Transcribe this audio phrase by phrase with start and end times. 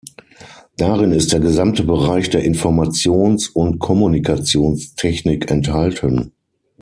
[0.77, 6.31] Darin ist der gesamte Bereich der Informations- und Kommunikationstechnik enthalten.